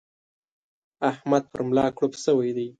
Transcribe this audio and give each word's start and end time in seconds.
احمد 1.11 1.43
پر 1.51 1.59
ملا 1.67 1.85
کړوپ 1.97 2.13
شوی 2.23 2.51
دی. 2.57 2.67